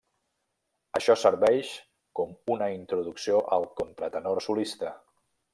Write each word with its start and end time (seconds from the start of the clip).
Això 0.99 1.15
serveix 1.23 1.75
com 2.21 2.33
una 2.55 2.71
introducció 2.79 3.45
al 3.59 3.71
contratenor 3.83 4.47
solista. 4.51 4.99